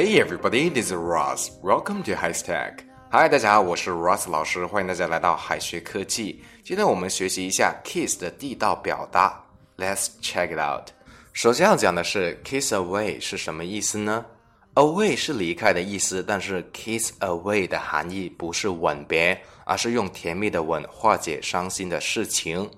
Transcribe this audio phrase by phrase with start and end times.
[0.00, 1.50] Hey everybody, this is Ross.
[1.62, 2.84] Welcome to High Stack.
[3.10, 6.42] Hi，大家好，我是 Ross 老师，欢迎大家来到海学科技。
[6.64, 9.44] 今天我们学习一下 kiss 的地道表达。
[9.76, 10.88] Let's check it out.
[11.34, 14.24] 首先要讲的是 kiss away 是什么意思呢
[14.74, 22.70] ？Away 是离开的意思，但是 kiss away 的含义不是吻别，而是用甜蜜的吻化解伤心的事情。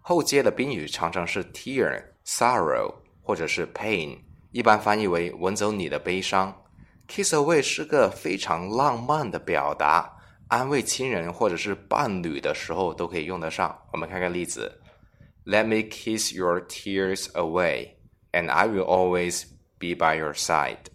[0.00, 4.16] 后接的宾语常常是 tear、sorrow 或者是 pain，
[4.52, 6.64] 一般翻译为吻走你的悲伤。
[7.06, 10.16] Kiss away 是个非常浪漫的表达，
[10.48, 13.76] 安慰亲人或者是伴侣的时候都可以用得上。
[13.92, 14.80] 我们看看例子
[15.44, 17.96] ：Let me kiss your tears away,
[18.32, 19.44] and I will always
[19.78, 20.86] be by your side.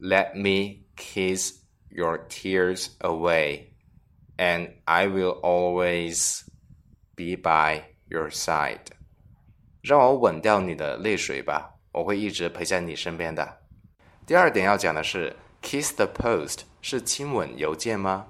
[0.00, 1.54] Let me kiss
[1.90, 3.72] your tears away,
[4.36, 6.42] and I will always
[7.14, 8.86] be by your side.
[9.82, 13.56] 让我吻掉你的泪水吧，我会一直陪在你身边的。
[14.26, 18.26] 第二点要讲的是，kiss the post 是亲吻邮件吗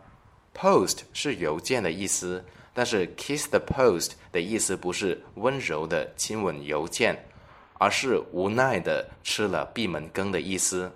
[0.55, 7.17] ？post 是邮件的意思，但是 kiss the post 的意思不是温柔的亲吻邮件，
[7.75, 10.91] 而是无奈的吃了闭门羹的意思。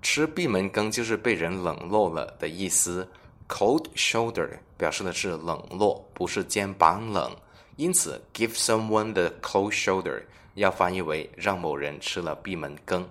[0.00, 3.08] 吃闭门羹就是被人冷落了的意思。
[3.48, 7.34] Cold shoulder 表示的是冷落，不是肩膀冷。
[7.76, 10.22] 因此，give someone the cold shoulder
[10.57, 13.09] 要翻译为让某人吃了闭门羹。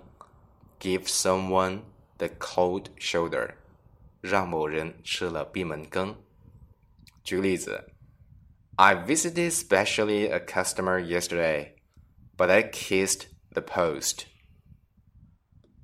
[0.79, 1.81] give someone
[2.17, 3.55] the cold shoulder，
[4.21, 6.15] 让某人吃了闭门羹。
[7.23, 7.89] 举个例子，
[8.75, 11.75] I visited specially a customer yesterday,
[12.35, 14.25] but I kissed the post.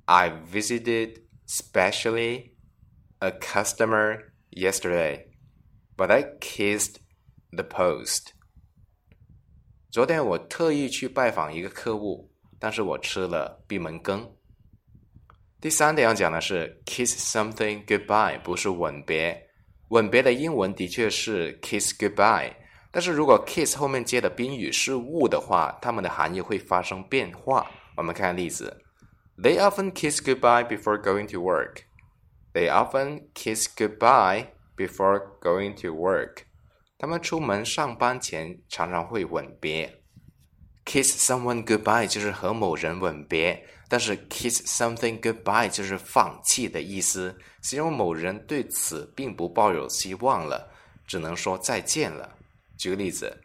[0.04, 2.50] I visited specially
[3.20, 5.26] a customer yesterday,
[5.96, 6.96] but I kissed
[7.52, 8.33] the post.
[9.95, 12.29] 昨天我特意去拜访一个客户，
[12.59, 14.29] 但是我吃了闭门羹。
[15.61, 19.41] 第三点要讲的是 kiss something goodbye，不是吻别。
[19.91, 22.51] 吻别的英文的确是 kiss goodbye，
[22.91, 27.65] 但是如果 kiss 后面接的宾语是物的话，它们的含义会发生变化。
[27.95, 28.77] 我们看例子
[29.41, 31.83] ：They often kiss goodbye before going to work.
[32.53, 36.39] They often kiss goodbye before going to work.
[37.05, 40.01] 他们出门上班前常常会吻别。
[40.85, 43.63] kiss someone goodbye 就是和某人吻别。
[43.87, 50.67] 但是 kiss something goodbye 就是放弃的意思，形容某人对此并不抱有希望了，
[51.05, 52.35] 只能说再见了。
[52.75, 53.39] 举个例子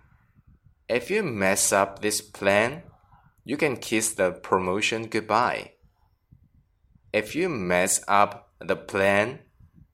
[0.88, 2.84] ，If you mess up this plan,
[3.44, 5.72] you can kiss the promotion goodbye.
[7.12, 9.40] If you mess up the plan,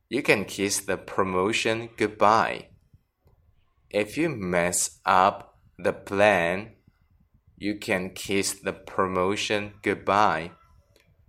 [0.06, 2.66] you can kiss the promotion goodbye.
[3.96, 6.74] If you mess up the plan,
[7.58, 10.50] You can kiss the promotion goodbye。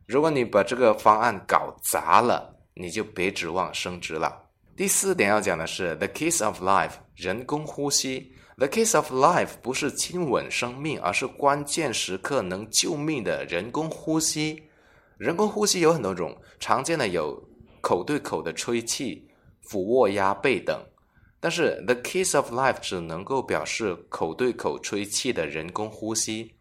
[0.06, 4.50] 如果你把这个方案搞砸了，你就别指望升职了。
[4.76, 8.34] 第四点要讲的是 the kiss of life，人工呼吸。
[8.58, 14.64] The kiss of life 不是亲吻生命，而是关键时刻能救命的人工呼吸。
[15.18, 17.42] 人工呼吸有很多种，常见的有
[17.80, 19.30] 口对口的吹气、
[19.62, 20.78] 俯卧压背等。
[21.47, 26.57] 但是 the kiss of life 只能够表示口对口吹气的人工呼吸。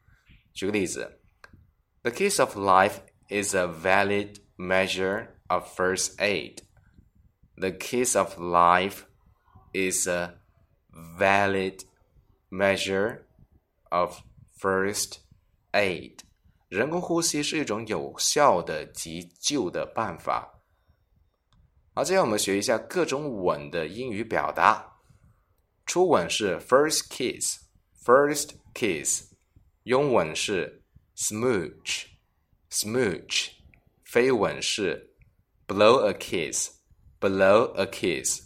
[0.54, 1.20] 举个例子，
[2.02, 3.00] the kiss of life
[3.30, 6.64] is a valid measure of first aid.
[7.56, 9.04] The kiss of life
[9.74, 10.40] is a
[10.92, 11.84] valid
[12.50, 13.26] measure
[13.90, 14.22] of
[14.60, 15.20] first
[15.74, 16.20] aid.
[16.70, 20.55] 人工呼吸是一种有效的急救的办法。
[21.97, 24.99] 好，接下来我们学一下各种吻的英语表达。
[25.87, 29.31] 初吻是 first kiss，first kiss；
[29.85, 30.83] 拥吻是
[31.17, 33.49] smooch，smooch；
[34.05, 35.15] 飞吻是
[35.67, 38.43] blow a kiss，blow a kiss；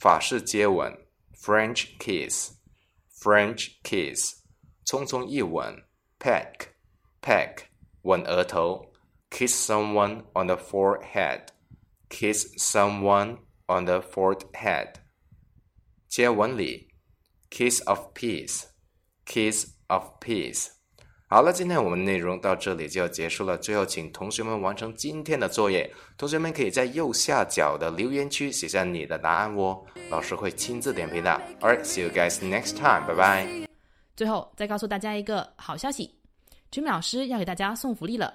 [0.00, 0.92] 法式接吻
[1.40, 4.38] French kiss，French kiss；
[4.84, 5.84] 匆匆一吻
[6.18, 7.66] peck，peck；
[8.02, 8.92] 吻额头
[9.30, 11.46] kiss someone on the forehead。
[12.10, 14.94] Kiss someone on the forehead，
[16.08, 16.88] 接吻礼
[17.50, 20.66] ，kiss of peace，kiss of peace。
[21.28, 23.56] 好了，今天我们内容到这里就要结束了。
[23.56, 25.88] 最后，请同学们完成今天的作业。
[26.18, 29.80] 同学们可以在右下角的留言区写下你的答案哦，
[30.10, 31.30] 老师会亲自点评的。
[31.60, 33.06] Alright, see you guys next time.
[33.06, 33.46] 拜拜。
[34.16, 36.18] 最后再告诉大家一个好消息
[36.72, 38.34] ，Jimmy 老师要给大家送福利了。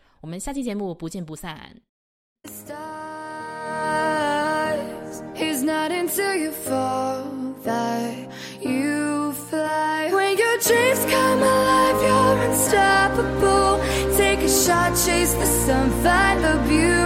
[0.21, 1.81] 我们下期节目不见不散。
[2.47, 3.11] stars
[5.63, 7.23] not until you fall
[7.63, 8.29] that
[8.61, 10.09] you fly.
[10.11, 13.79] When your dreams come alive, you're unstoppable.
[14.17, 17.00] Take a shot, chase the sun, find the beautiful.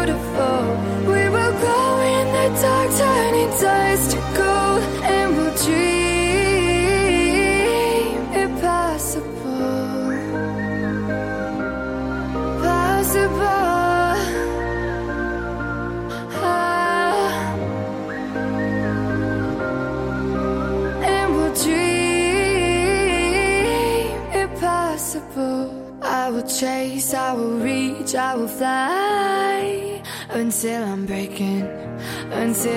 [26.25, 31.61] I will chase, I will reach, I will fly until I'm breaking,
[32.31, 32.73] until